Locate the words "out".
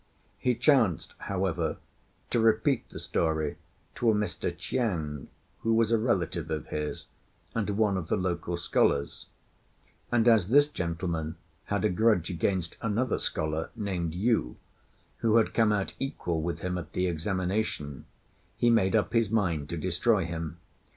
15.71-15.93